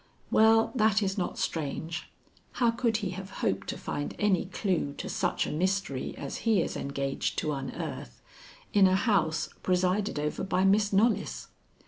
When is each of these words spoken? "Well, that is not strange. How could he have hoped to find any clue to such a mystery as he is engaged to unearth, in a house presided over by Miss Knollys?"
"Well, 0.31 0.71
that 0.73 1.03
is 1.03 1.15
not 1.15 1.37
strange. 1.37 2.09
How 2.53 2.71
could 2.71 2.97
he 3.05 3.11
have 3.11 3.29
hoped 3.45 3.67
to 3.67 3.77
find 3.77 4.15
any 4.17 4.45
clue 4.47 4.93
to 4.97 5.07
such 5.07 5.45
a 5.45 5.51
mystery 5.51 6.15
as 6.17 6.37
he 6.37 6.59
is 6.63 6.75
engaged 6.75 7.37
to 7.37 7.51
unearth, 7.51 8.19
in 8.73 8.87
a 8.87 8.95
house 8.95 9.49
presided 9.61 10.17
over 10.17 10.43
by 10.43 10.63
Miss 10.65 10.91
Knollys?" 10.91 11.49